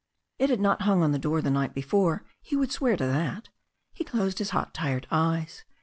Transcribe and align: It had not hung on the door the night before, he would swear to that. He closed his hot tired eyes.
It 0.39 0.49
had 0.49 0.59
not 0.59 0.81
hung 0.81 1.03
on 1.03 1.11
the 1.11 1.19
door 1.19 1.43
the 1.43 1.51
night 1.51 1.75
before, 1.75 2.23
he 2.41 2.55
would 2.55 2.71
swear 2.71 2.97
to 2.97 3.05
that. 3.05 3.49
He 3.93 4.03
closed 4.03 4.39
his 4.39 4.49
hot 4.49 4.73
tired 4.73 5.05
eyes. 5.11 5.63